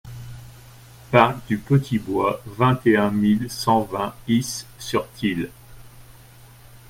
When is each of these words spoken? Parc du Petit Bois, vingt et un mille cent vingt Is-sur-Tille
Parc 1.11 1.45
du 1.47 1.59
Petit 1.59 1.99
Bois, 1.99 2.41
vingt 2.47 2.79
et 2.87 2.97
un 2.97 3.11
mille 3.11 3.51
cent 3.51 3.83
vingt 3.83 4.15
Is-sur-Tille 4.27 5.51